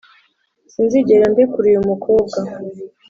sinzigera 0.71 1.25
ndekura 1.31 1.67
uyumukobwa 1.69 2.37